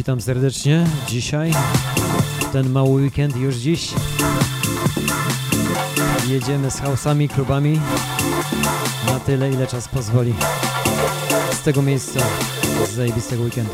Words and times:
Witam, 0.00 0.20
serdecznie. 0.20 0.86
Dzisiaj, 1.08 1.52
ten 2.52 2.70
mały 2.70 3.02
weekend 3.02 3.36
już 3.36 3.56
dziś, 3.56 3.88
jedziemy 6.28 6.70
z 6.70 6.80
hausami, 6.80 7.28
klubami 7.28 7.80
na 9.06 9.20
tyle, 9.20 9.50
ile 9.50 9.66
czas 9.66 9.88
pozwoli. 9.88 10.34
Z 11.52 11.62
tego 11.62 11.82
miejsca, 11.82 12.20
z 12.86 12.90
zajebistego 12.90 13.42
weekendu. 13.42 13.72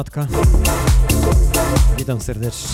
Siema 0.00 0.04
Natka. 0.04 0.26
Witam 1.98 2.20
serdecznie. 2.20 2.69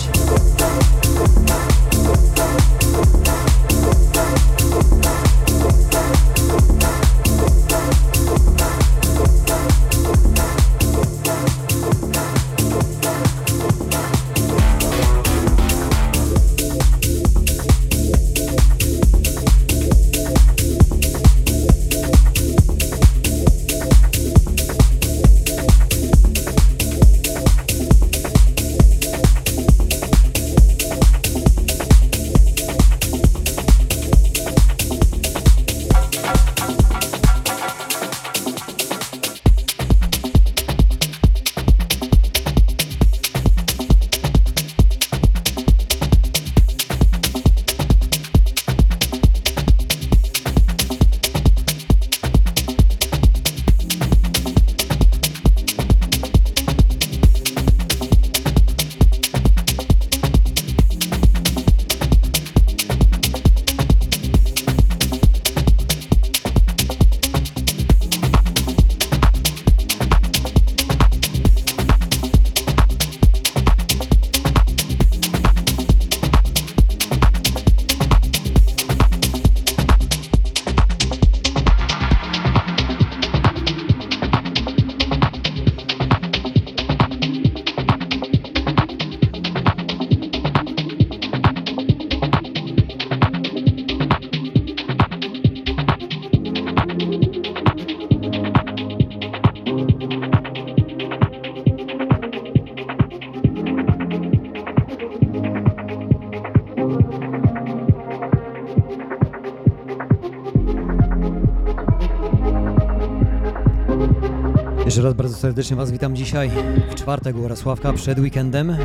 Raz 115.07 115.15
bardzo 115.15 115.37
serdecznie 115.37 115.75
Was 115.75 115.91
witam 115.91 116.15
dzisiaj 116.15 116.51
w 116.91 116.95
czwartek 116.95 117.37
u 117.37 117.47
przed 117.93 118.19
weekendem. 118.19 118.77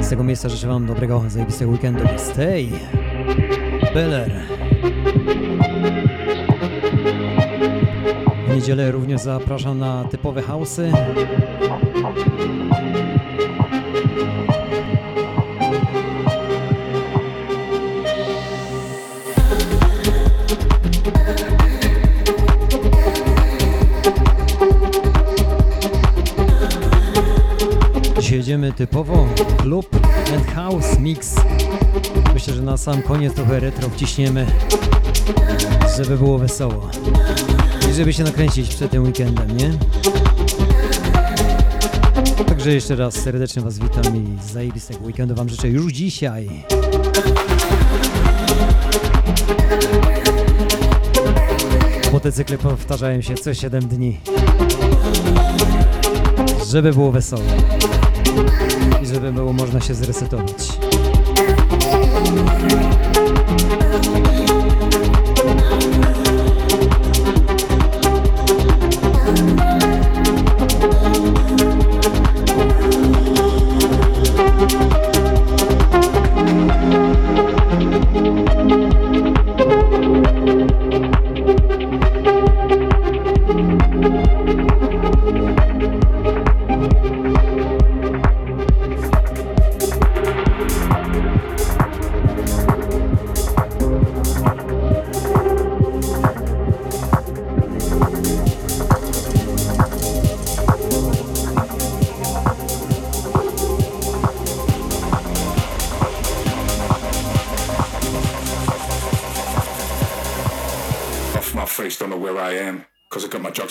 Z 0.00 0.08
tego 0.08 0.24
miejsca 0.24 0.48
życzę 0.48 0.68
Wam 0.68 0.86
dobrego, 0.86 1.22
zajebistego 1.28 1.70
weekendu. 1.70 2.04
Stay! 2.16 2.68
Beller. 3.94 4.30
W 8.48 8.54
niedzielę 8.54 8.90
również 8.90 9.20
zapraszam 9.20 9.78
na 9.78 10.04
typowe 10.04 10.42
hausy. 10.42 10.92
Typowo 28.86 29.26
klub 29.56 29.86
and 30.34 30.46
house 30.46 30.98
mix. 30.98 31.34
Myślę, 32.34 32.54
że 32.54 32.62
na 32.62 32.76
sam 32.76 33.02
koniec 33.02 33.34
trochę 33.34 33.60
retro 33.60 33.88
wciśniemy, 33.88 34.46
żeby 35.96 36.18
było 36.18 36.38
wesoło. 36.38 36.90
I 37.90 37.92
żeby 37.92 38.12
się 38.12 38.24
nakręcić 38.24 38.74
przed 38.74 38.90
tym 38.90 39.04
weekendem, 39.04 39.56
nie? 39.56 39.70
Także 42.46 42.72
jeszcze 42.72 42.96
raz 42.96 43.14
serdecznie 43.14 43.62
Was 43.62 43.78
witam 43.78 44.16
i 44.16 44.52
zajebistego 44.52 45.04
weekendu 45.04 45.34
Wam 45.34 45.48
życzę 45.48 45.68
już 45.68 45.92
dzisiaj. 45.92 46.48
Motocykle 52.12 52.58
powtarzają 52.58 53.20
się 53.20 53.34
co 53.34 53.54
7 53.54 53.88
dni. 53.88 54.20
Żeby 56.70 56.92
było 56.92 57.12
wesoło 57.12 57.42
żeby 59.16 59.32
było 59.32 59.52
można 59.52 59.80
się 59.80 59.94
zresetować. 59.94 60.78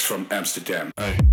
From 0.06 0.28
Amsterdam. 0.30 0.92
Hey. 0.98 1.25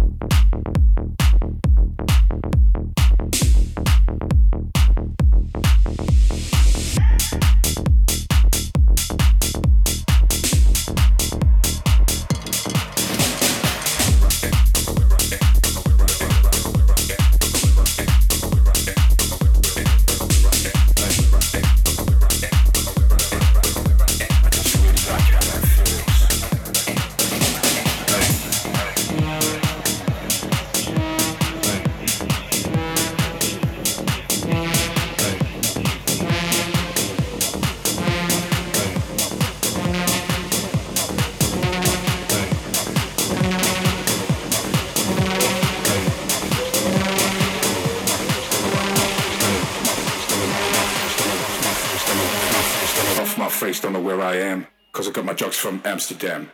From 55.62 55.81
Amsterdam. 55.84 56.50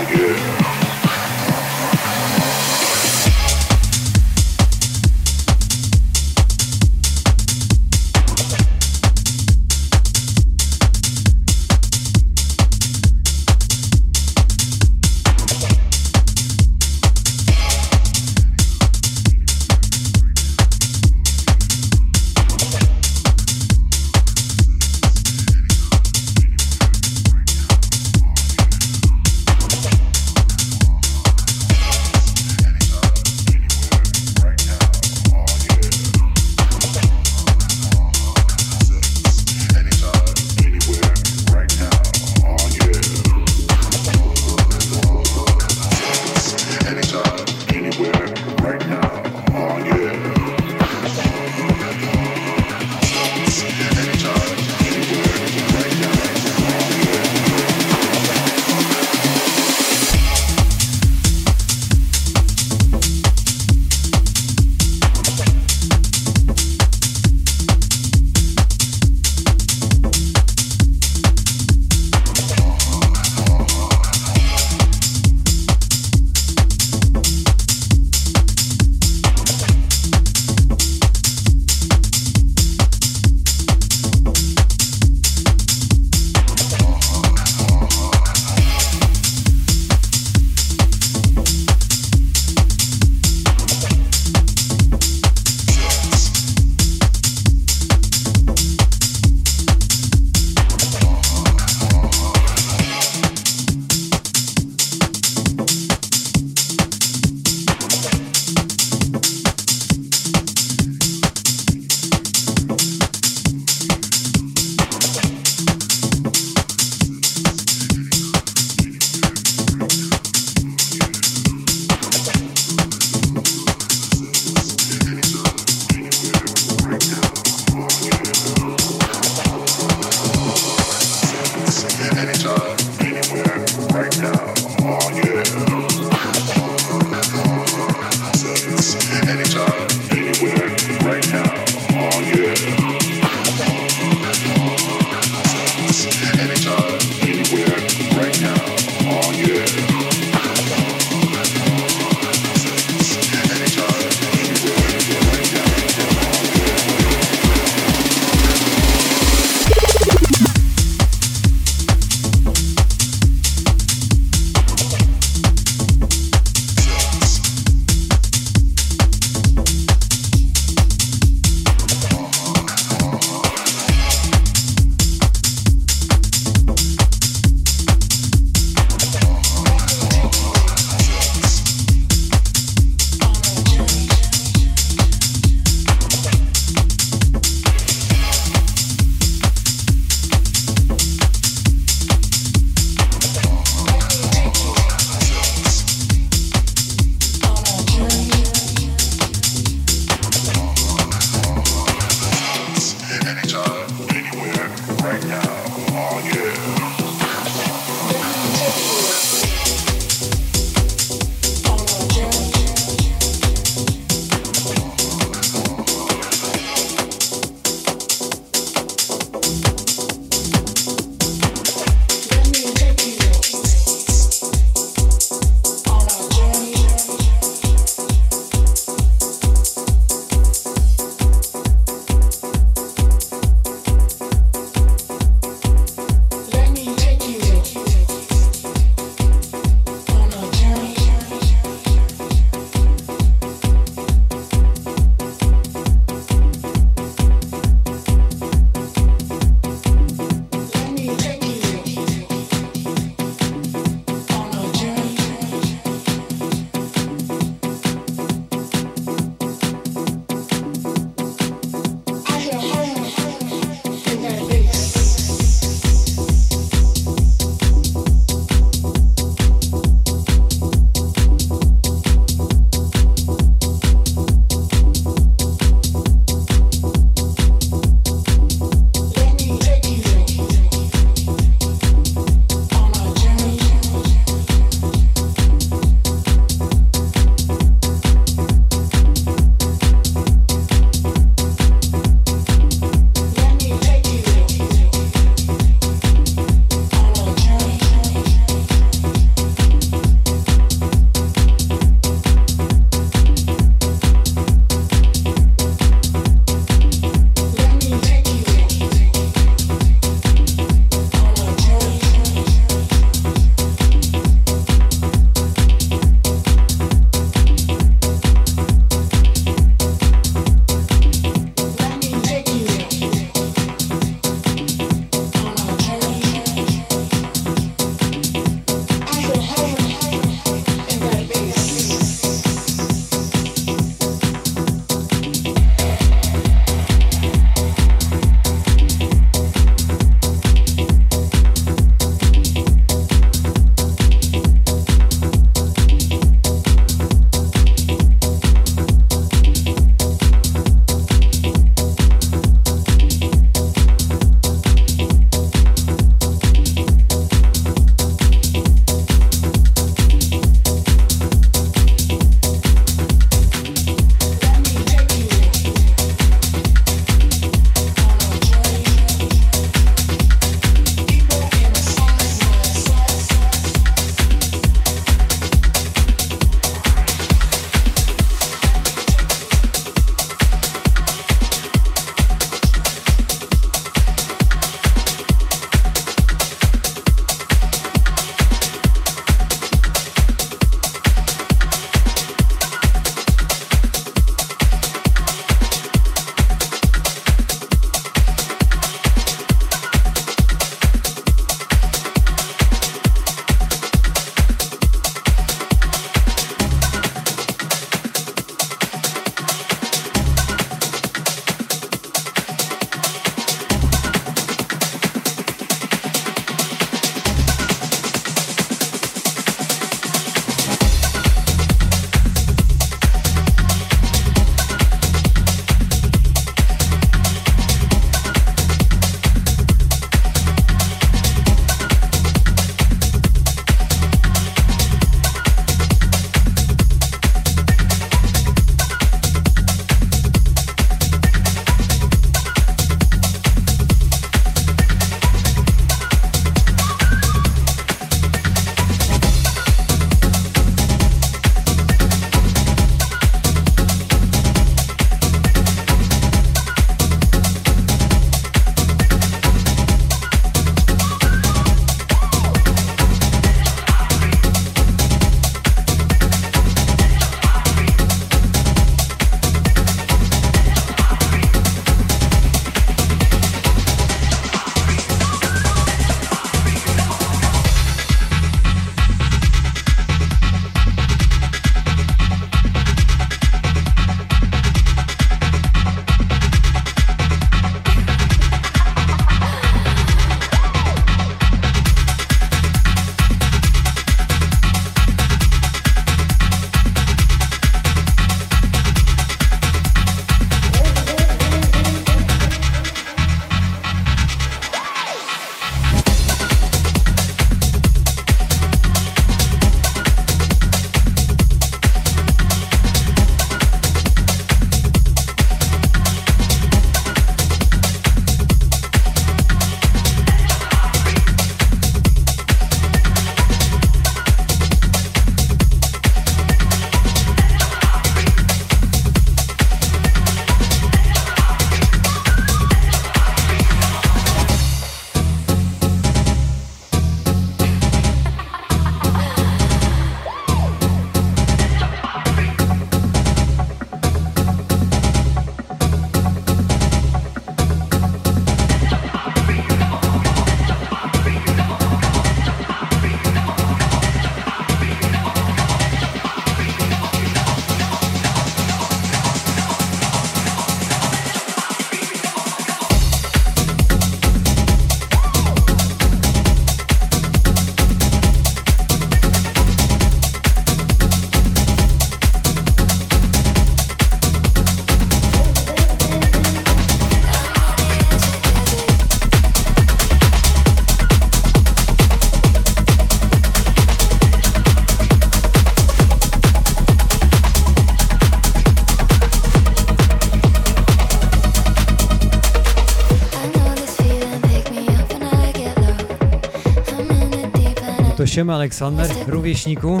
Siema 598.40 598.54
Aleksander, 598.54 599.10
rówieśniku. 599.26 600.00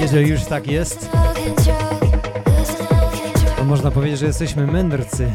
Jeżeli 0.00 0.30
już 0.30 0.44
tak 0.44 0.66
jest, 0.66 1.10
to 3.56 3.64
można 3.64 3.90
powiedzieć, 3.90 4.18
że 4.18 4.26
jesteśmy 4.26 4.66
mędrcy. 4.66 5.32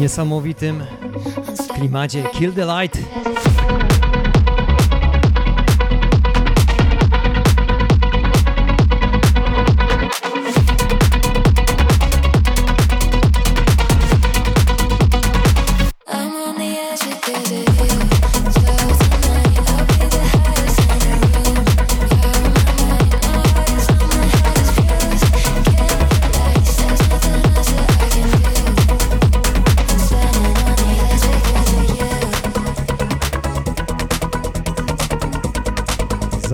Niesamowitym 0.00 0.82
klimacie 1.82 2.22
Kill 2.32 2.52
the 2.52 2.64
Light. 2.64 3.51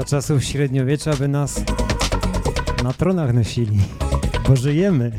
Czasów 0.08 0.44
średniowiecza 0.44 1.16
by 1.16 1.28
nas 1.28 1.60
na 2.82 2.92
tronach 2.92 3.34
nosili, 3.34 3.78
bo 4.48 4.56
żyjemy. 4.56 5.12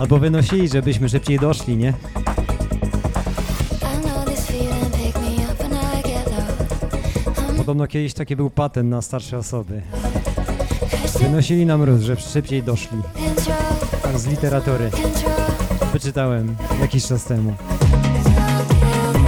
Albo 0.00 0.18
wynosili, 0.18 0.68
żebyśmy 0.68 1.08
szybciej 1.08 1.38
doszli, 1.38 1.76
nie? 1.76 1.94
Podobno 7.56 7.86
kiedyś 7.86 8.14
taki 8.14 8.36
był 8.36 8.50
patent 8.50 8.90
na 8.90 9.02
starsze 9.02 9.38
osoby. 9.38 9.82
Wynosili 11.20 11.66
nam 11.66 11.80
mróz, 11.80 12.00
że 12.00 12.16
szybciej 12.16 12.62
doszli. 12.62 12.98
Tak 14.02 14.18
z 14.18 14.26
literatury. 14.26 14.90
Wyczytałem 15.92 16.56
jakiś 16.80 17.06
czas 17.06 17.24
temu. 17.24 17.54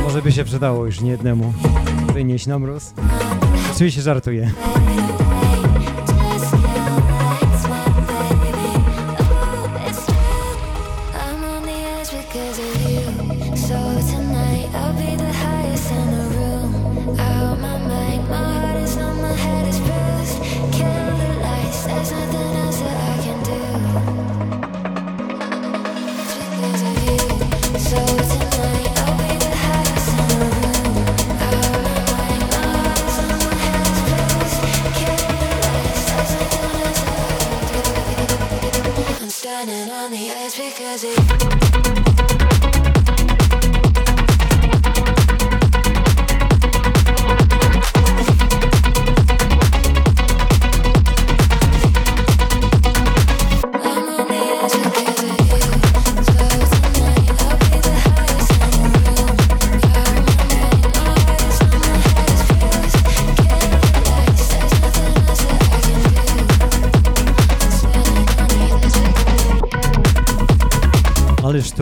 Może 0.03 0.23
by 0.23 0.33
się 0.33 0.45
przydało 0.45 0.87
już 0.87 1.01
niejednemu 1.01 1.53
wynieść 2.13 2.47
na 2.47 2.59
mróz. 2.59 2.93
Oczywiście 3.75 4.03
żartuję. 4.03 4.51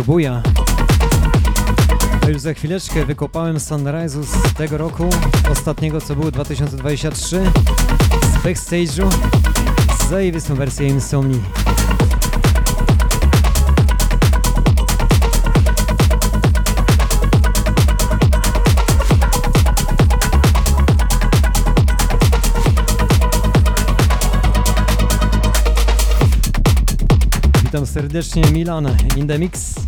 To 0.03 0.07
buja. 0.07 0.43
A 2.27 2.29
już 2.29 2.41
za 2.41 2.55
chwileczkę 2.55 3.05
wykopałem 3.05 3.57
Sunrise'u 3.57 4.23
z 4.23 4.55
tego 4.55 4.79
roku, 4.79 5.11
ostatniego 5.53 6.01
co 6.01 6.17
było 6.17 6.31
2023, 6.31 7.43
z 8.23 8.45
backstage'u, 8.45 9.09
zajebistą 10.11 10.55
wersję 10.55 10.89
Insomni. 10.89 11.41
Witam 27.63 27.87
serdecznie 27.87 28.43
Milan 28.53 28.97
in 29.17 29.29
the 29.29 29.39
mix. 29.39 29.82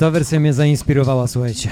Ta 0.00 0.10
wersja 0.10 0.40
mnie 0.40 0.52
zainspirowała, 0.52 1.26
słuchajcie. 1.26 1.70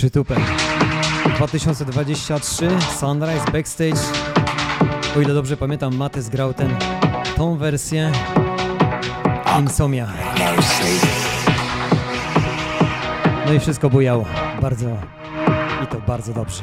Przytupem. 0.00 0.38
2023 1.36 2.68
Sunrise 3.00 3.44
Backstage. 3.52 4.00
O 5.16 5.20
ile 5.20 5.34
dobrze 5.34 5.56
pamiętam, 5.56 5.96
Matys 5.96 6.28
grał 6.28 6.54
ten, 6.54 6.76
tą 7.36 7.56
wersję 7.56 8.12
Insomnia. 9.60 10.08
No 13.46 13.52
i 13.52 13.60
wszystko 13.60 13.90
bujało. 13.90 14.24
Bardzo 14.62 14.86
i 15.84 15.86
to 15.86 16.00
bardzo 16.06 16.32
dobrze. 16.32 16.62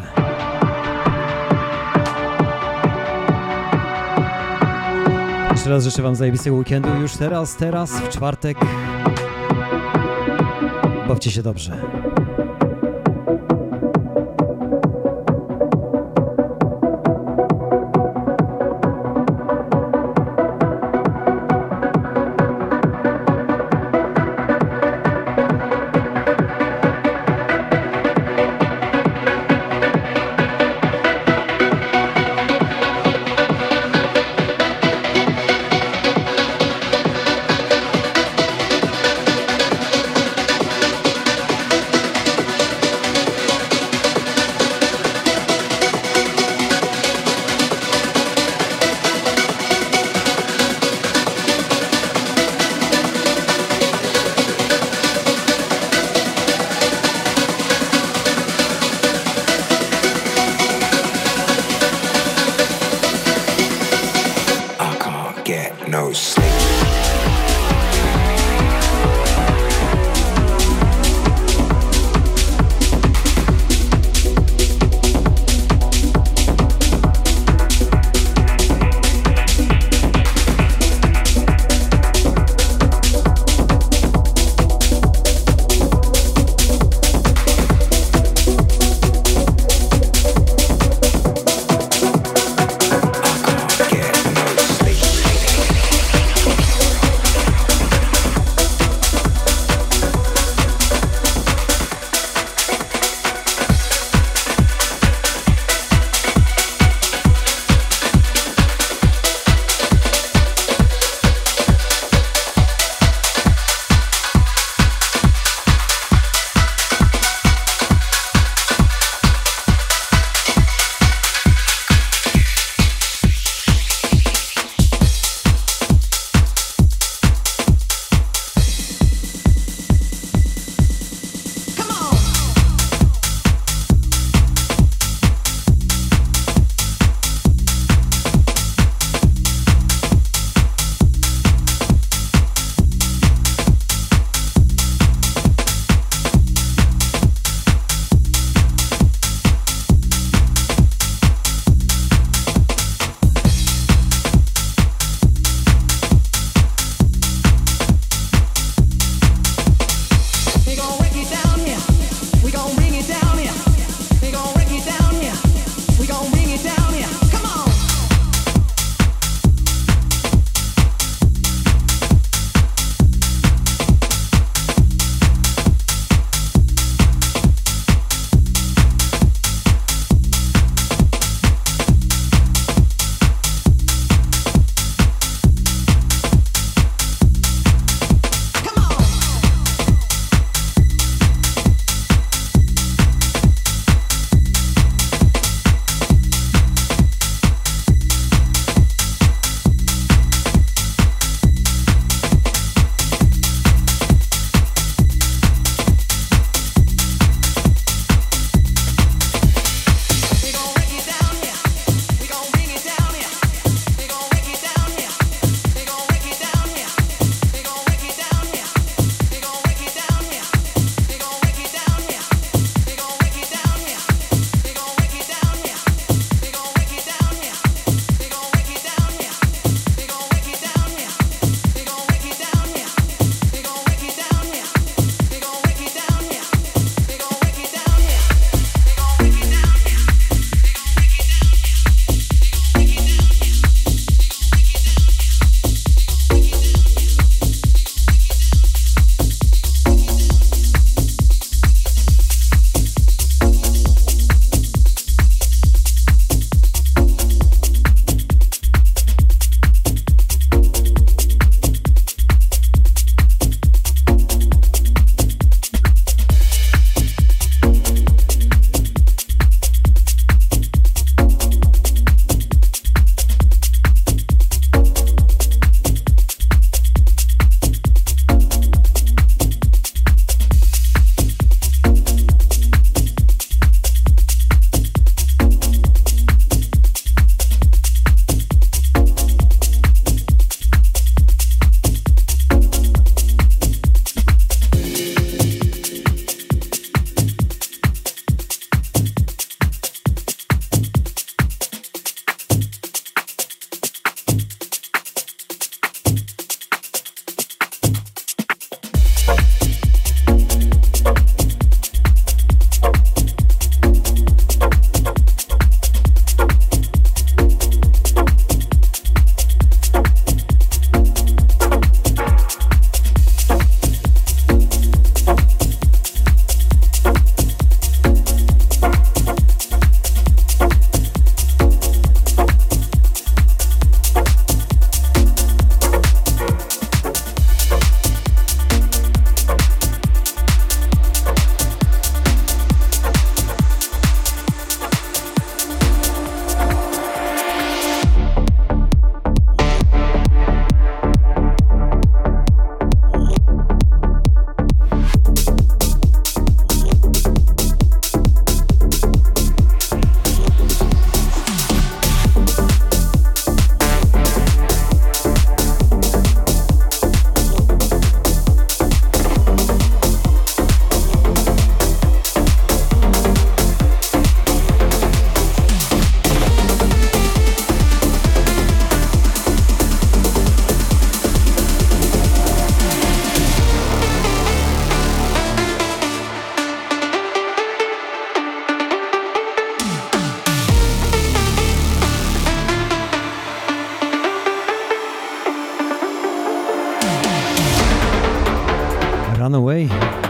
Jeszcze 5.52 5.70
raz 5.70 5.84
życzę 5.84 6.02
Wam 6.02 6.16
zajebistego 6.16 6.56
weekendu 6.56 6.90
już 7.02 7.14
teraz, 7.14 7.56
teraz, 7.56 7.92
w 7.92 8.10
czwartek. 8.10 8.58
Bawcie 11.08 11.32
się 11.32 11.44
dobrze. 11.44 11.97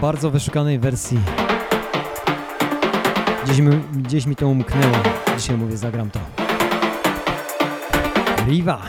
Bardzo 0.08 0.32
wyszukanej 0.32 0.80
wersji. 0.80 1.20
Gdzieś 3.46 3.60
mi, 3.60 3.80
gdzieś 3.94 4.26
mi 4.26 4.36
to 4.36 4.48
umknęło. 4.48 4.96
Dzisiaj 5.38 5.58
mówię, 5.58 5.78
zagram 5.78 6.12
to. 6.12 6.20
Viva! 8.48 8.82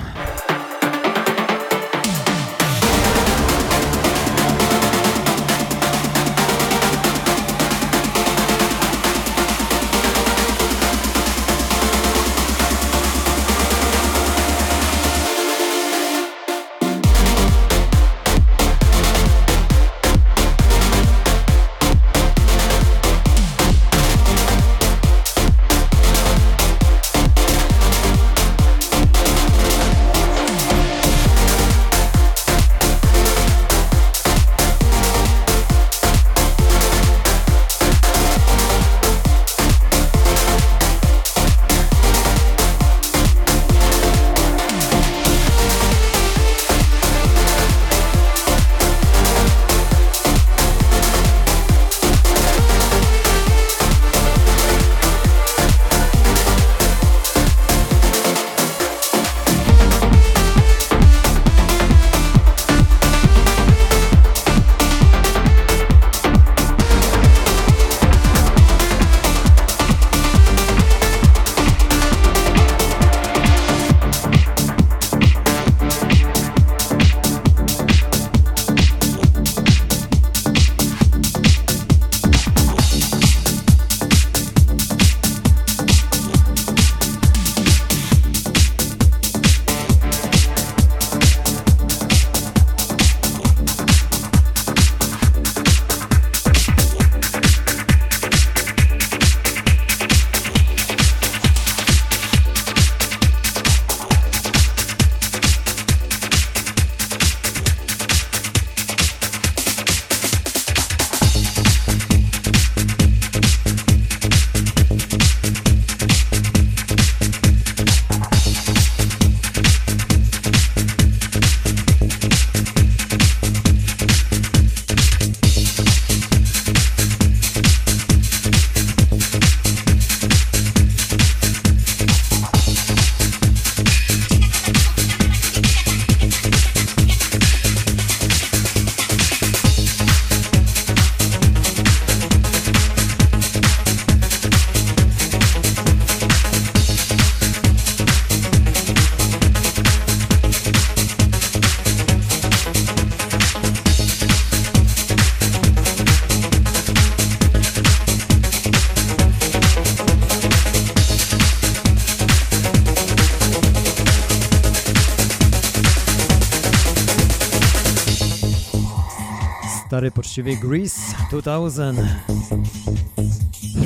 Stary 169.98 170.10
poczciwie 170.10 170.56
Grease 170.56 171.00
2000 171.30 171.94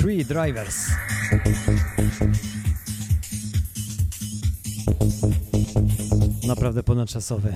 Three 0.00 0.24
Drivers 0.24 0.86
Naprawdę 6.46 6.82
ponadczasowy 6.82 7.52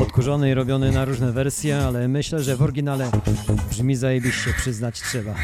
Odkurzony 0.00 0.50
i 0.50 0.54
robiony 0.54 0.92
na 0.92 1.04
różne 1.04 1.32
wersje, 1.32 1.78
ale 1.78 2.08
myślę, 2.08 2.42
że 2.42 2.56
w 2.56 2.62
oryginale 2.62 3.10
brzmi 3.70 3.96
zajebiście, 3.96 4.54
przyznać 4.58 5.00
trzeba. 5.00 5.34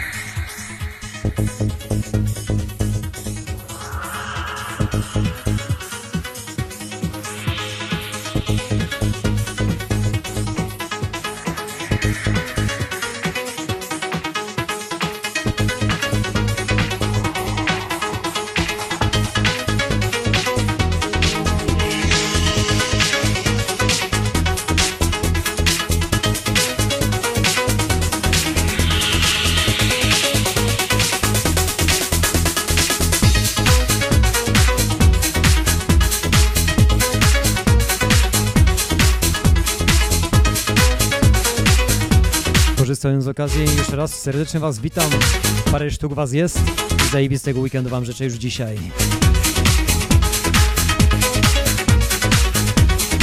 Korzystając 43.09 43.24
z 43.24 43.28
okazji, 43.28 43.76
jeszcze 43.78 43.96
raz 43.96 44.14
serdecznie 44.14 44.61
Was 44.61 44.78
witam. 44.78 45.11
Parę 45.72 45.90
sztuk 45.90 46.12
Was 46.14 46.32
jest. 46.32 46.61
Zajebistego 47.12 47.61
weekendu 47.61 47.90
Wam 47.90 48.04
życzę 48.04 48.24
już 48.24 48.34
dzisiaj. 48.34 48.78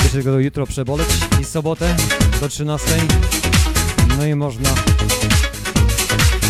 Jeszcze 0.03 0.23
go 0.23 0.39
jutro 0.39 0.67
przeboleć 0.67 1.07
i 1.41 1.45
sobotę 1.45 1.95
do 2.41 2.49
13. 2.49 2.87
No 4.17 4.25
i 4.25 4.35
można 4.35 4.69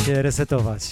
się 0.06 0.22
resetować. 0.22 0.92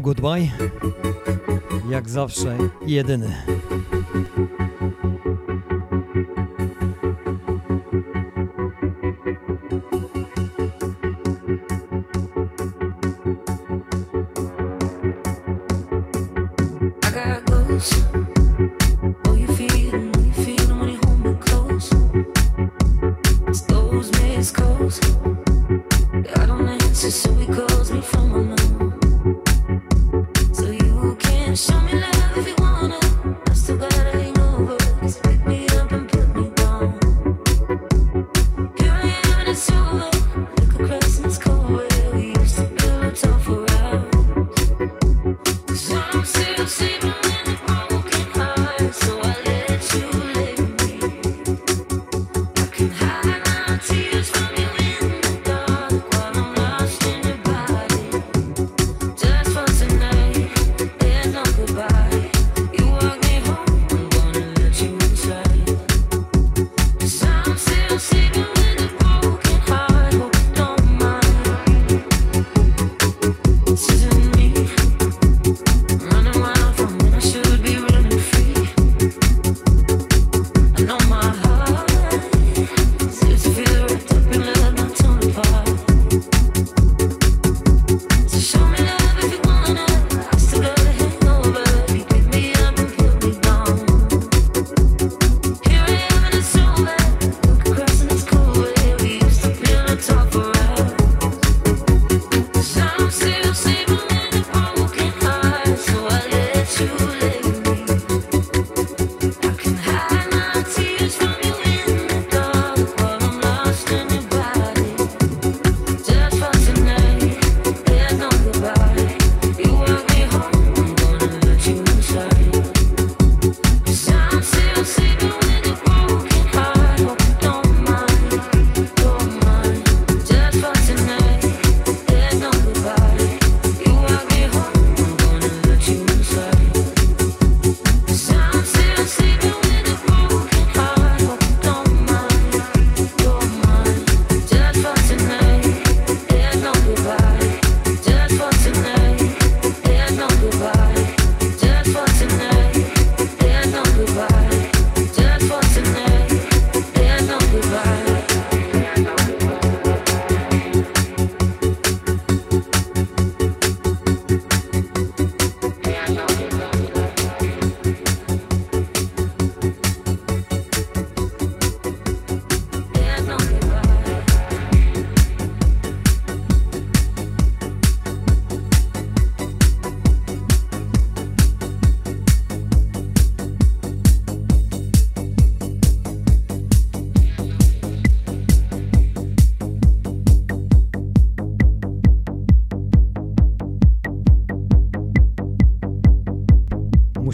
Goodbye. 0.00 0.50
Jak 1.90 2.08
zawsze 2.08 2.56
jedyny. 2.86 3.42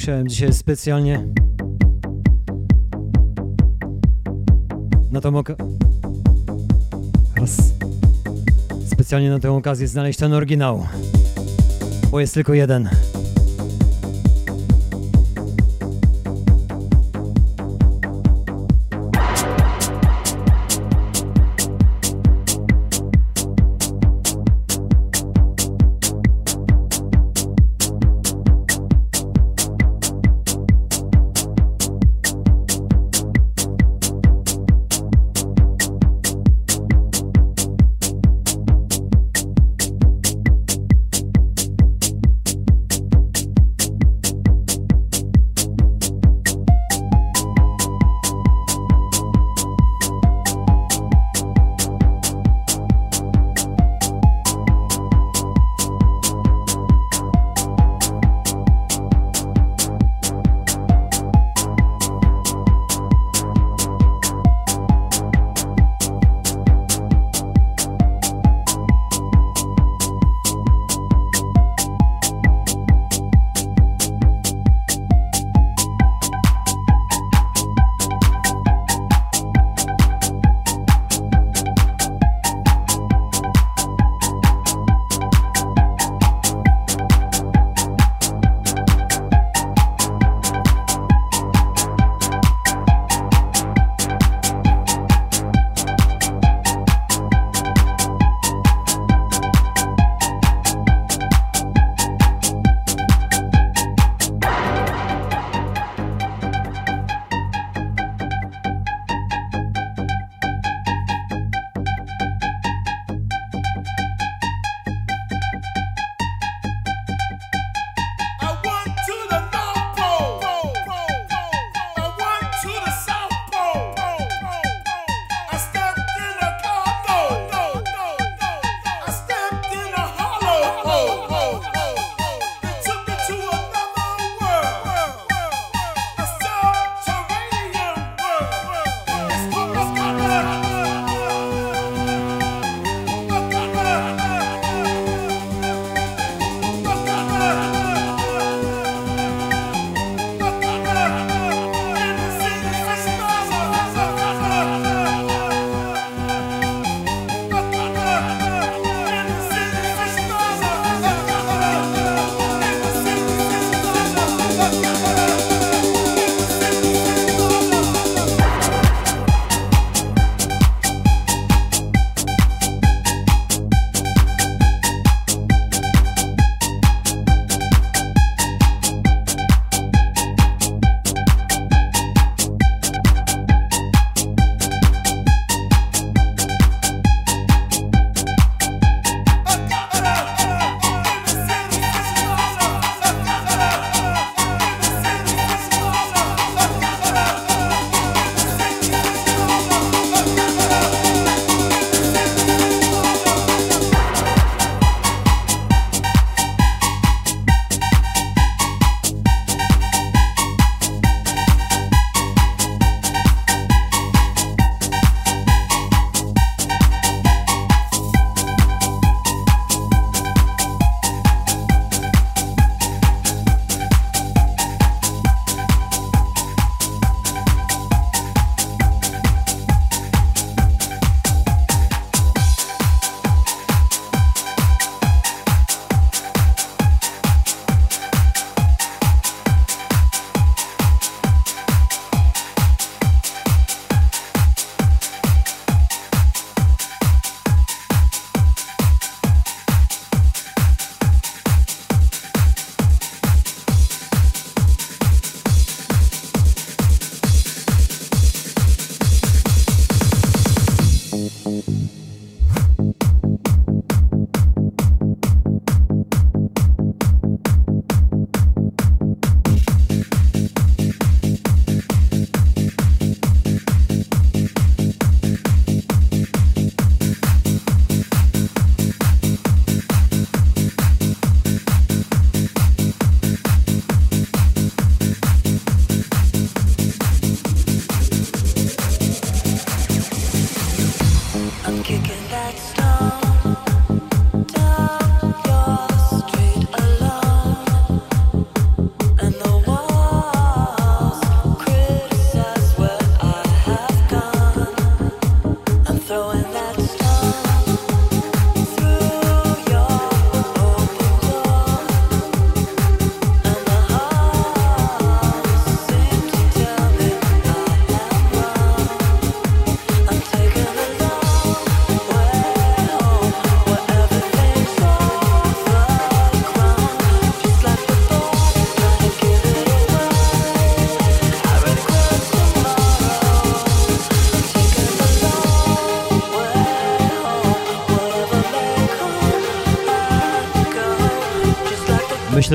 musiałem 0.07 0.29
dzisiaj 0.29 0.53
specjalnie. 0.53 1.27
Na 5.11 5.21
tą 5.21 5.37
okazję 5.37 5.67
specjalnie 8.87 9.31
na 9.31 9.39
tę 9.39 9.53
okazję 9.53 9.89
znaleźć 9.89 10.19
ten 10.19 10.33
oryginał, 10.33 10.87
bo 12.11 12.21
jest 12.21 12.35
tylko 12.35 12.55
jeden. 12.55 12.89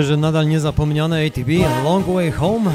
Że 0.04 0.18
nadal 0.18 0.48
niezapomniane 0.48 1.26
ATB, 1.26 1.50
Long 1.84 2.06
Way 2.06 2.32
Home. 2.32 2.72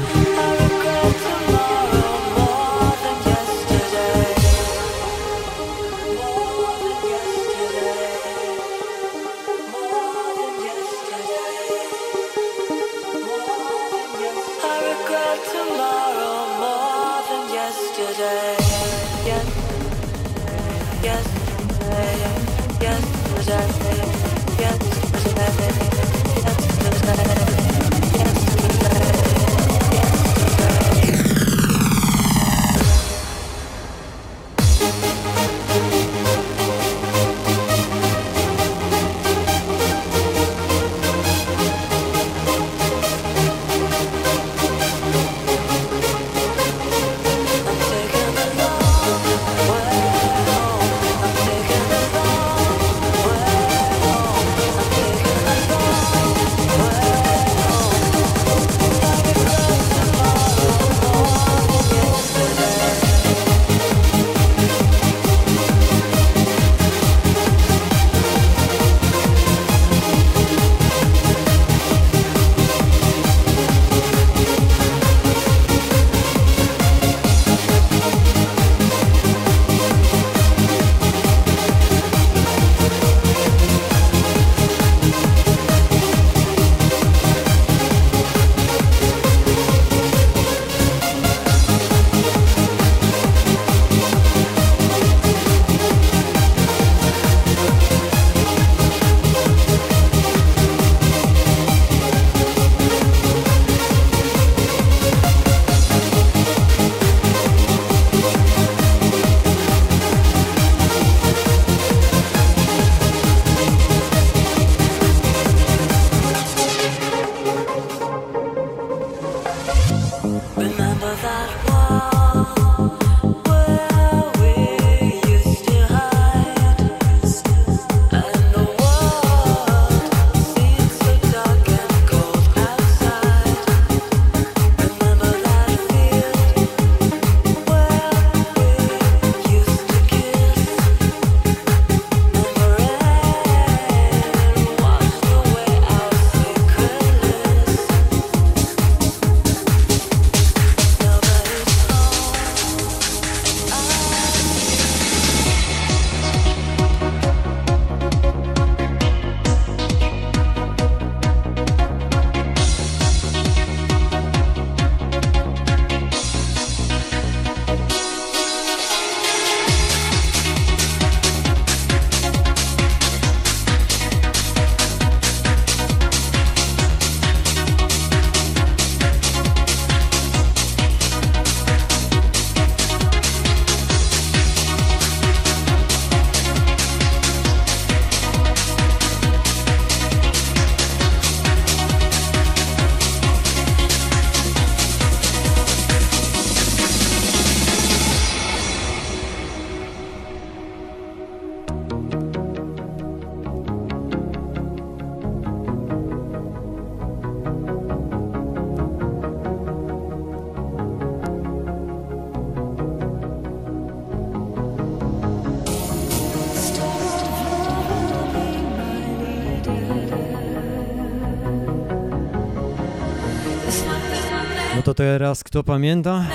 Teraz 224.97 225.43
kto 225.43 225.63
pamięta? 225.63 226.25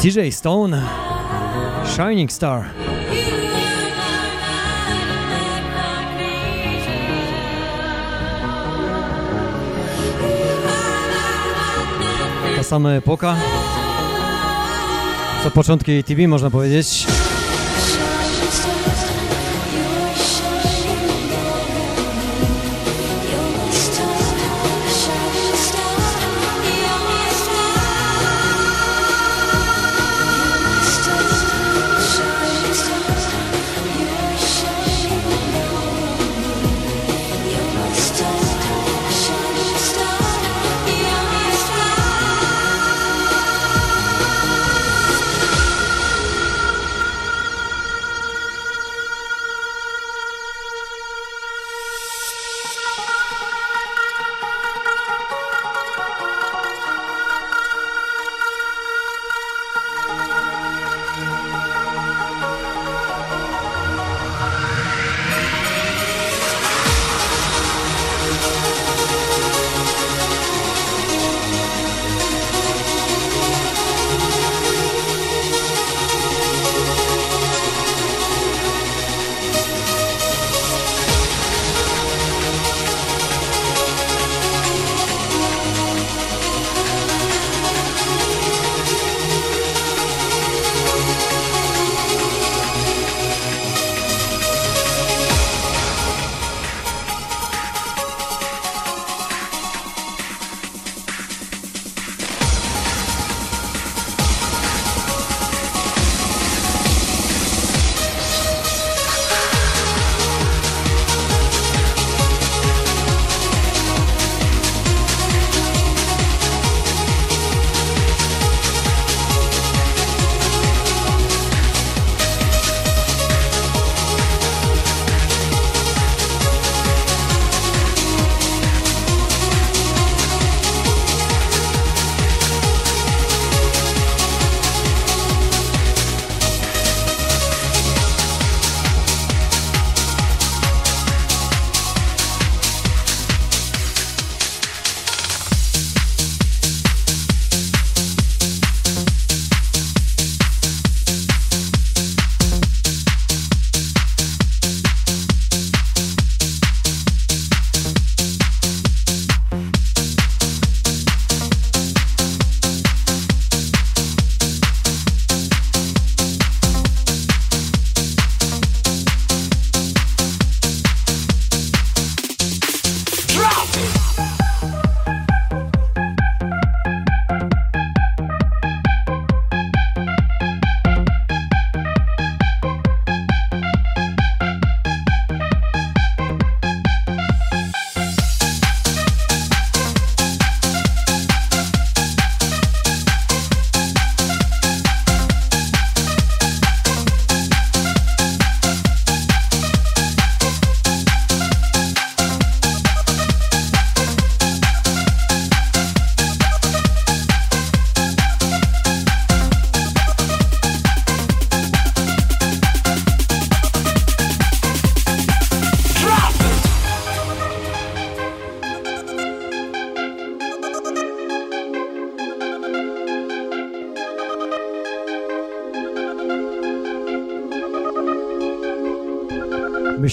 CJ 0.00 0.32
Stone, 0.32 0.82
Shining 1.94 2.32
Star. 2.32 2.64
Ta 12.56 12.62
sama 12.62 12.92
epoka. 12.92 13.36
Co 15.44 15.50
początki 15.50 16.04
TV 16.04 16.28
można 16.28 16.50
powiedzieć. 16.50 17.06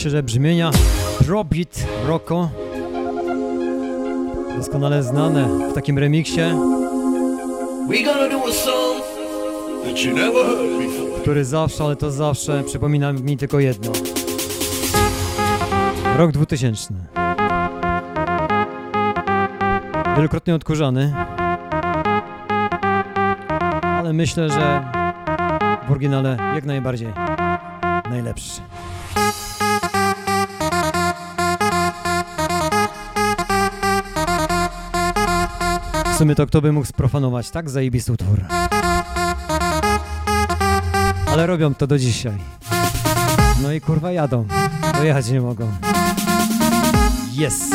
Myślę, 0.09 0.17
że 0.17 0.23
brzmienia 0.23 0.71
Drop 1.21 1.55
It 1.55 1.85
Rocco 2.07 2.49
doskonale 4.57 5.03
znane 5.03 5.69
w 5.69 5.73
takim 5.73 5.97
remiksie, 5.99 6.41
We 7.89 8.03
gonna 8.03 8.29
do 8.29 8.47
a 8.49 8.51
song 8.51 9.03
that 9.85 10.03
you 10.05 10.15
never 10.15 10.45
heard 10.45 10.77
before. 10.77 11.21
który 11.21 11.45
zawsze, 11.45 11.83
ale 11.83 11.95
to 11.95 12.11
zawsze 12.11 12.63
przypomina 12.63 13.13
mi 13.13 13.37
tylko 13.37 13.59
jedno. 13.59 13.91
Rok 16.17 16.31
2000. 16.31 16.93
Wielokrotnie 20.15 20.55
odkurzany, 20.55 21.13
ale 23.81 24.13
myślę, 24.13 24.49
że 24.49 24.91
w 25.87 25.91
oryginale 25.91 26.37
jak 26.55 26.65
najbardziej 26.65 27.07
najlepszy. 28.09 28.61
Sumie 36.19 36.35
to 36.35 36.47
kto 36.47 36.61
by 36.61 36.71
mógł 36.71 36.85
sprofanować 36.85 37.49
tak 37.49 37.69
zajebisty 37.69 38.13
utwór. 38.13 38.45
Ale 41.27 41.47
robią 41.47 41.75
to 41.75 41.87
do 41.87 41.99
dzisiaj. 41.99 42.37
No 43.61 43.73
i 43.73 43.81
kurwa 43.81 44.11
jadą. 44.11 44.45
Dojechać 44.93 45.29
nie 45.29 45.41
mogą. 45.41 45.71
Yes! 47.37 47.69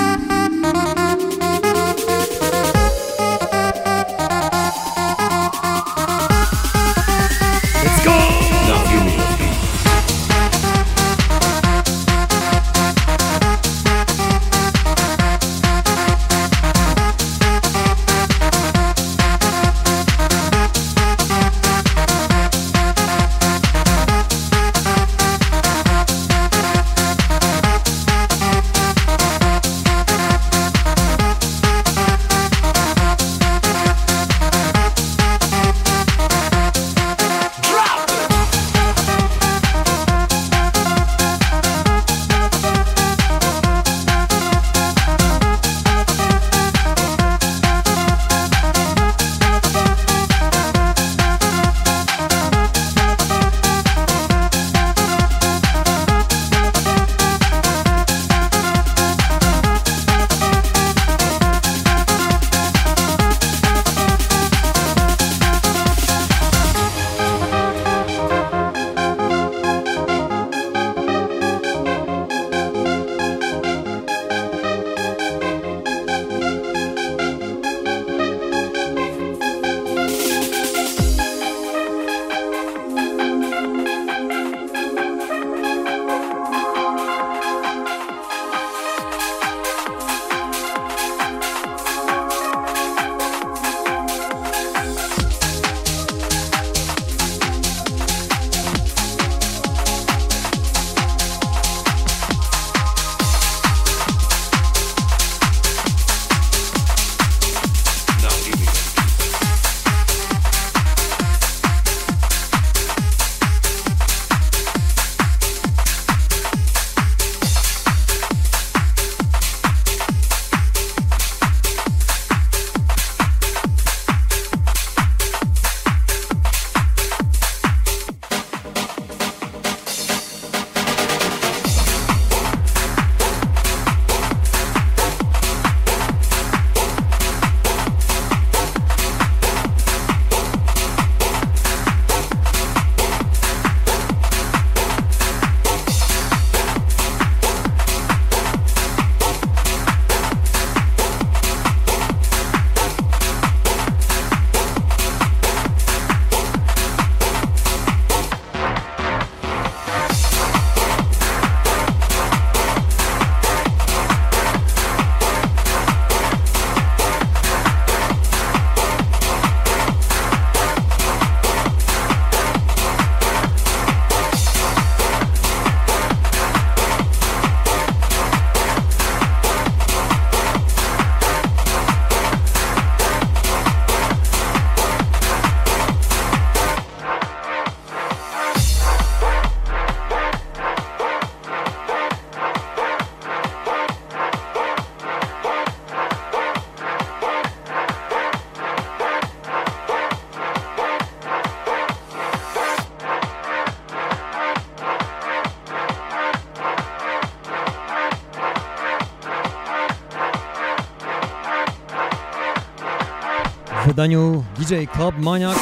Wydaniu 213.94 214.44
DJ 214.58 214.74
Club 214.92 215.14
Maniac 215.18 215.58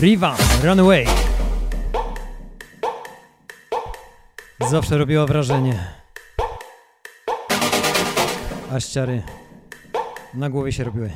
Riva 0.00 0.36
Runaway. 0.64 1.06
Zawsze 4.70 4.98
robiła 4.98 5.26
wrażenie. 5.26 5.84
Aż 8.72 8.86
ciary 8.86 9.22
na 10.34 10.50
głowie 10.50 10.72
się 10.72 10.84
robiły. 10.84 11.10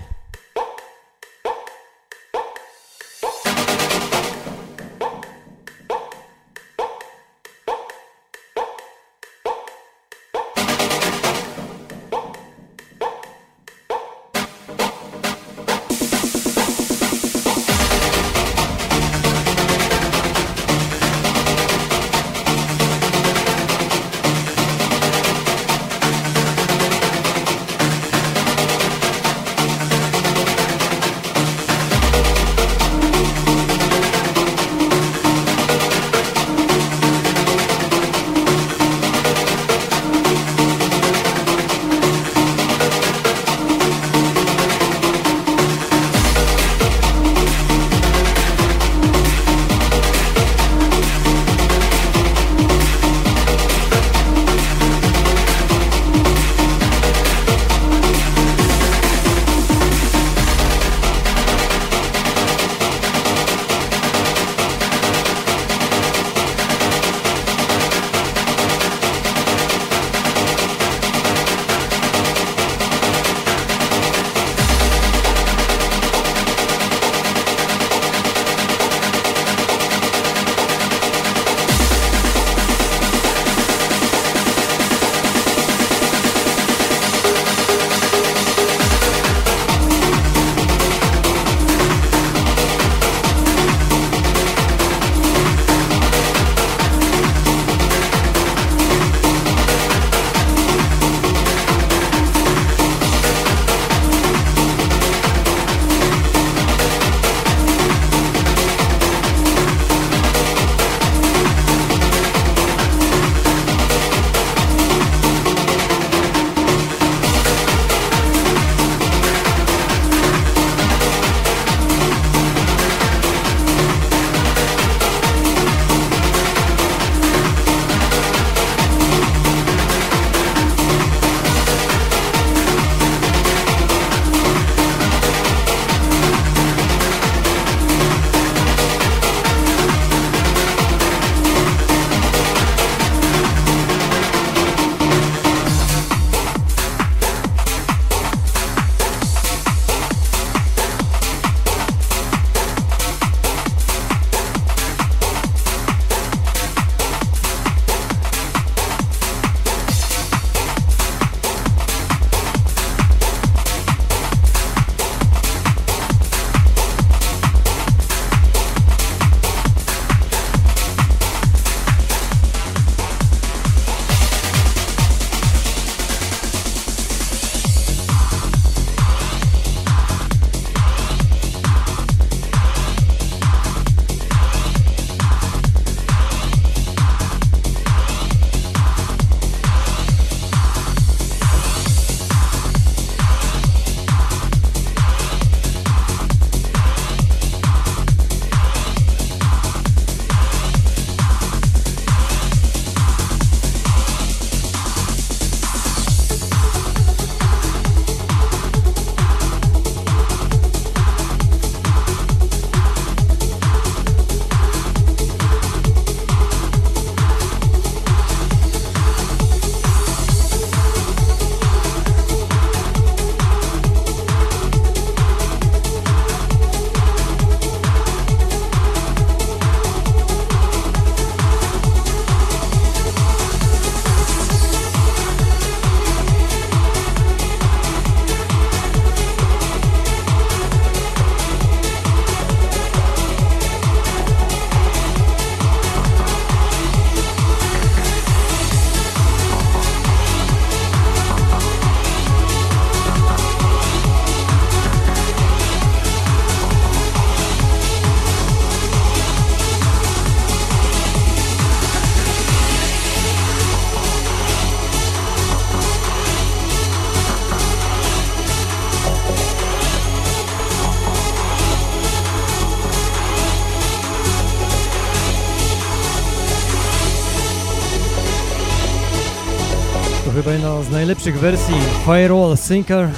Najlepszych 280.97 281.39
wersji 281.41 281.75
Firewall 282.05 282.57
Sinker. 282.57 283.09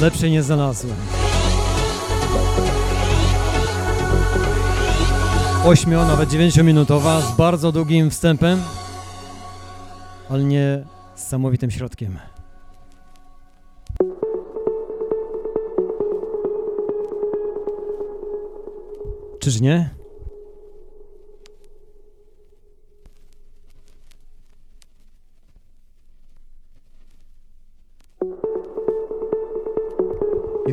Lepszej 0.00 0.30
nie 0.30 0.42
znalazłem. 0.42 0.96
Ośmio, 5.64 6.04
nawet 6.06 6.30
dziewięciominutowa 6.30 7.20
z 7.20 7.36
bardzo 7.36 7.72
długim 7.72 8.10
wstępem, 8.10 8.62
ale 10.30 10.44
nie 10.44 10.84
samowitym 11.14 11.70
środkiem. 11.70 12.18
Czyż 19.40 19.60
nie? 19.60 19.97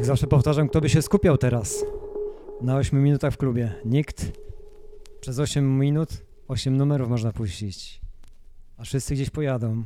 Zawsze 0.06 0.28
powtarzam, 0.28 0.70
kto 0.70 0.82
by 0.82 0.90
się 0.90 1.02
skupiał 1.02 1.38
teraz 1.38 1.86
na 2.62 2.78
8 2.78 3.04
minutach 3.04 3.34
w 3.34 3.38
klubie? 3.38 3.74
Nikt. 3.86 4.32
Przez 5.22 5.40
8 5.40 5.80
minut 5.80 6.10
8 6.48 6.78
numerów 6.78 7.10
można 7.10 7.32
puścić. 7.32 8.02
A 8.78 8.84
wszyscy 8.84 9.14
gdzieś 9.14 9.30
pojadą 9.30 9.84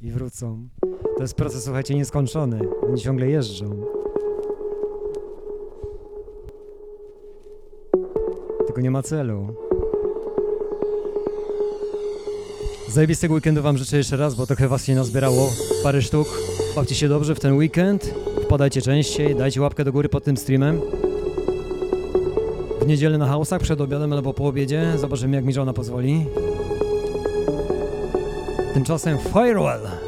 i 0.00 0.10
wrócą. 0.10 0.68
To 1.16 1.22
jest 1.22 1.34
proces, 1.34 1.64
słuchajcie, 1.64 1.94
nieskończony. 1.94 2.60
Oni 2.82 3.00
ciągle 3.00 3.28
jeżdżą. 3.28 3.84
Tylko 8.66 8.80
nie 8.80 8.90
ma 8.90 9.02
celu. 9.02 9.54
Zajebistego 12.88 13.34
weekendu 13.34 13.62
Wam 13.62 13.78
życzę 13.78 13.96
jeszcze 13.96 14.16
raz, 14.16 14.34
bo 14.34 14.46
trochę 14.46 14.68
Was 14.68 14.84
się 14.84 14.94
nazbierało. 14.94 15.50
Parę 15.82 16.02
sztuk. 16.02 16.28
Bawcie 16.78 16.94
się 16.94 17.08
dobrze 17.08 17.34
w 17.34 17.40
ten 17.40 17.56
weekend. 17.56 18.14
Wpadajcie 18.42 18.82
częściej, 18.82 19.36
dajcie 19.36 19.60
łapkę 19.60 19.84
do 19.84 19.92
góry 19.92 20.08
pod 20.08 20.24
tym 20.24 20.36
streamem. 20.36 20.80
W 22.80 22.86
niedzielę 22.86 23.18
na 23.18 23.26
hausach 23.26 23.60
przed 23.60 23.80
obiadem 23.80 24.12
albo 24.12 24.34
po 24.34 24.46
obiedzie. 24.46 24.92
Zobaczymy 24.96 25.36
jak 25.36 25.44
mi 25.44 25.52
żona 25.52 25.72
pozwoli. 25.72 26.26
Tymczasem 28.74 29.18
Firewall. 29.18 30.07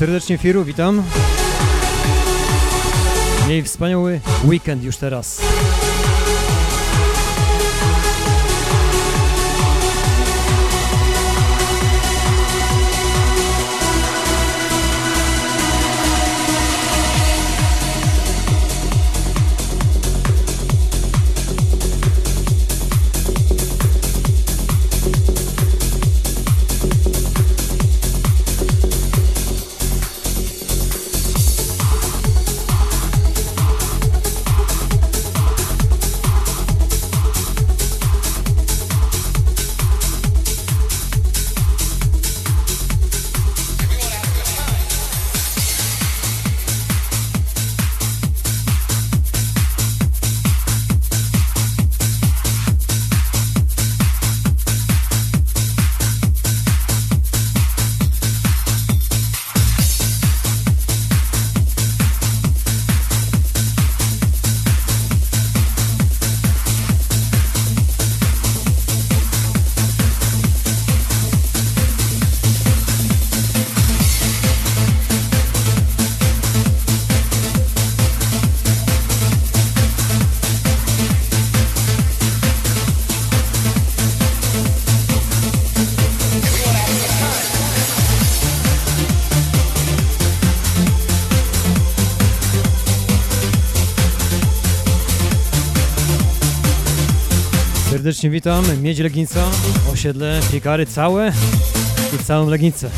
Serdecznie 0.00 0.38
Firu, 0.38 0.64
witam. 0.64 1.02
Miej 3.48 3.62
wspaniały 3.62 4.20
weekend 4.44 4.84
już 4.84 4.96
teraz. 4.96 5.40
Serdecznie 98.20 98.30
witam, 98.30 98.82
Miedź 98.82 98.98
Legnica, 98.98 99.44
osiedle 99.92 100.40
Piekary 100.52 100.86
całe 100.86 101.32
i 102.14 102.24
całą 102.24 102.48
Legnicę. 102.48 102.90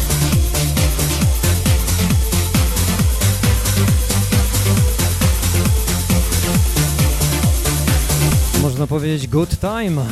Można 8.62 8.86
powiedzieć 8.86 9.28
good 9.28 9.60
time. 9.60 10.04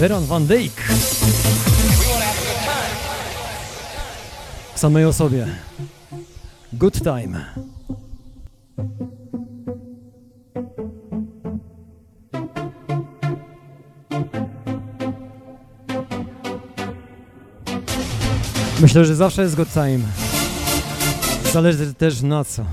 Peron 0.00 0.26
Van 0.26 0.46
Dijk. 0.46 0.82
W 4.74 4.78
samej 4.78 5.04
osobie. 5.04 5.46
Good 6.72 7.02
time. 7.02 7.44
Myślę, 18.80 19.04
że 19.04 19.14
zawsze 19.14 19.42
jest 19.42 19.56
good 19.56 19.72
time. 19.72 20.00
Zależy 21.52 21.94
też 21.94 22.22
na 22.22 22.44
co. 22.44 22.64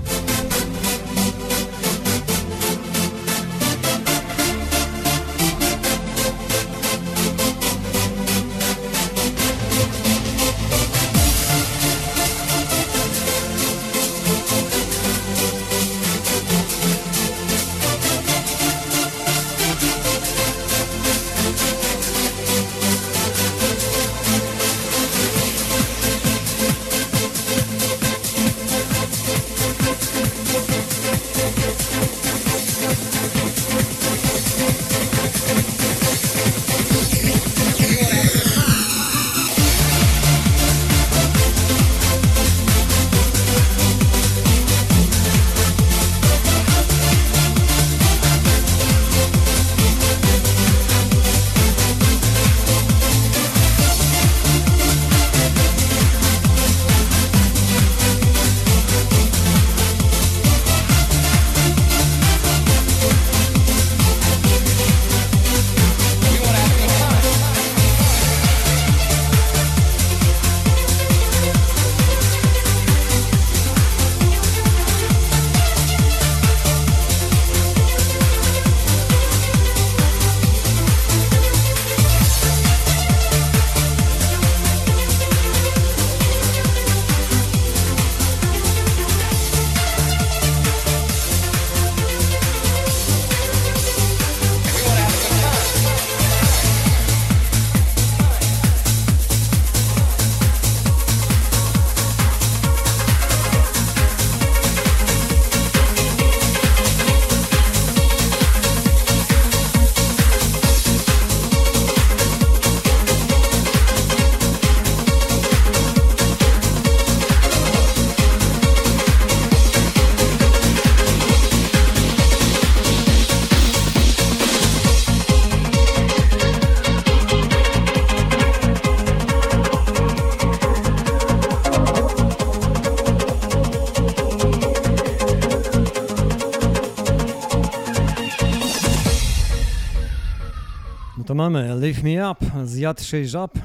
mamy 141.50 141.76
Lift 141.80 142.02
Me 142.02 142.30
Up 142.30 142.46
z 142.64 142.76
Jadrzej 142.76 143.28
Żab, 143.28 143.58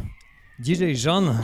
DJ 0.60 0.94
Jean. 1.06 1.38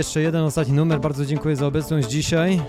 Jeszcze 0.00 0.20
jeden 0.20 0.42
ostatni 0.44 0.74
numer. 0.74 1.00
Bardzo 1.00 1.26
dziękuję 1.26 1.56
za 1.56 1.66
obecność 1.66 2.08
dzisiaj. 2.08 2.60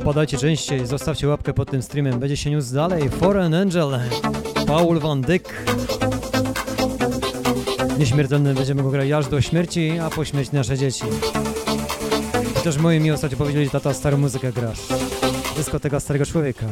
Wpadajcie 0.00 0.38
częściej, 0.38 0.86
zostawcie 0.86 1.28
łapkę 1.28 1.52
pod 1.52 1.70
tym 1.70 1.82
streamem. 1.82 2.20
Będzie 2.20 2.36
się 2.36 2.50
news 2.50 2.72
dalej. 2.72 3.10
Foreign 3.10 3.54
Angel, 3.54 3.98
Paul 4.66 5.00
Van 5.00 5.20
Dyck. 5.20 5.54
Nieśmiertelny 7.98 8.54
będziemy 8.54 8.82
go 8.82 8.90
grać 8.90 9.10
aż 9.10 9.28
do 9.28 9.40
śmierci, 9.40 9.98
a 9.98 10.10
po 10.10 10.24
śmierci 10.24 10.54
nasze 10.54 10.78
dzieci. 10.78 11.04
Chociaż 12.54 12.78
moi 12.78 13.00
mi 13.00 13.10
ostatnio 13.10 13.38
powiedzieli, 13.38 13.70
tata 13.70 13.94
starą 13.94 14.16
muzykę 14.16 14.52
grasz. 14.52 14.80
Dyskoteka 15.56 16.00
starego 16.00 16.26
człowieka. 16.26 16.66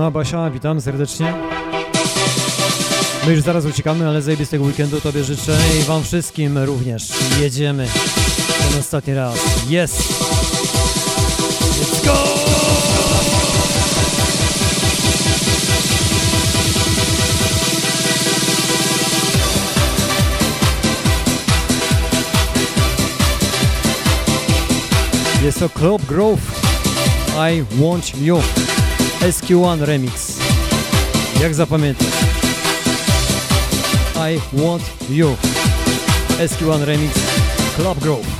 Siema 0.00 0.10
Basia, 0.10 0.50
witam 0.50 0.80
serdecznie. 0.80 1.34
My 3.26 3.32
już 3.32 3.42
zaraz 3.42 3.64
uciekamy, 3.64 4.08
ale 4.08 4.22
zajebistego 4.22 4.64
weekendu 4.64 5.00
Tobie 5.00 5.24
życzę 5.24 5.58
i 5.80 5.82
Wam 5.84 6.02
wszystkim 6.02 6.58
również. 6.58 7.08
Jedziemy. 7.40 7.88
Ten 8.70 8.80
ostatni 8.80 9.14
raz. 9.14 9.34
Yes! 9.70 10.08
Let's 11.80 12.06
go! 12.06 12.14
Jest 25.42 25.58
to 25.58 25.68
Club 25.68 26.06
Grove. 26.06 26.40
I 27.36 27.62
Want 27.82 28.18
You. 28.18 28.40
SQ1 29.20 29.80
Remix. 29.84 30.38
Jak 31.40 31.54
zapamiętać? 31.54 32.08
I 34.14 34.58
Want 34.58 34.82
You. 35.10 35.36
SQ1 36.38 36.84
Remix. 36.84 37.14
Club 37.76 37.98
Grove. 37.98 38.39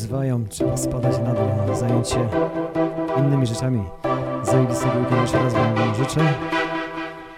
Wzywają, 0.00 0.44
trzeba 0.48 0.76
spadać 0.76 1.18
na 1.18 1.34
dół, 1.34 1.74
zająć 1.74 2.08
się 2.08 2.28
innymi 3.18 3.46
rzeczami. 3.46 3.84
Zajebistego 4.42 4.98
weekendu 4.98 5.22
jeszcze 5.22 5.38
raz 5.38 5.54
Wam 5.54 5.94
życzę. 5.94 6.20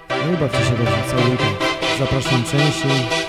No 0.09 0.33
i 0.33 0.37
bawcie 0.37 0.65
się 0.65 0.71
dobrze 0.71 1.03
cały 1.11 1.23
weekend. 1.23 1.59
Zapraszam 1.99 2.45
częściej. 2.45 3.22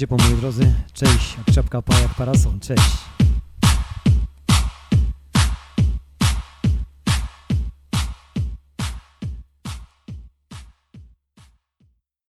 Ciepło 0.00 0.18
moi 0.18 0.36
drodzy. 0.40 0.72
Cześć, 0.92 1.36
jak 1.38 1.54
czapka 1.54 1.82
pa 1.82 2.00
jak 2.00 2.14
parasol. 2.14 2.60
Cześć. 2.60 2.99